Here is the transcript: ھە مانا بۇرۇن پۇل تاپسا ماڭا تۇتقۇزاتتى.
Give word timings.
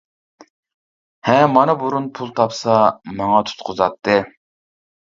ھە 1.29 1.35
مانا 1.57 1.77
بۇرۇن 1.83 2.09
پۇل 2.17 2.35
تاپسا 2.41 2.81
ماڭا 3.21 3.47
تۇتقۇزاتتى. 3.53 4.23